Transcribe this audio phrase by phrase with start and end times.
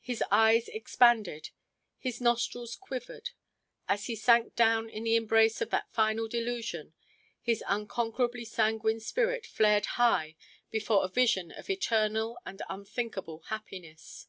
[0.00, 1.50] His eyes expanded,
[1.96, 3.30] his nostrils quivered.
[3.86, 6.94] As he sank down in the embrace of that final delusion,
[7.40, 10.34] his unconquerably sanguine spirit flared high
[10.72, 14.26] before a vision of eternal and unthinkable happiness.